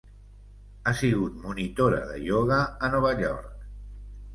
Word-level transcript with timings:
Ha 0.85 0.93
sigut 1.01 1.37
monitora 1.45 2.03
de 2.15 2.19
ioga 2.33 2.61
a 2.89 2.95
Nova 2.97 3.17
York. 3.25 3.67